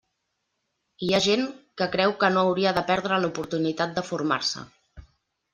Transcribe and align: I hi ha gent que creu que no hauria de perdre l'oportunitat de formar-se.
I 1.07 1.09
hi 1.09 1.13
ha 1.17 1.19
gent 1.25 1.43
que 1.81 1.87
creu 1.97 2.15
que 2.23 2.31
no 2.37 2.45
hauria 2.45 2.73
de 2.79 2.85
perdre 2.89 3.23
l'oportunitat 3.27 3.97
de 3.99 4.07
formar-se. 4.11 4.65